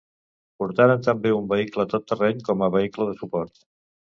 [0.61, 3.65] Portaren també un vehicle tot terreny com a vehicle de suport.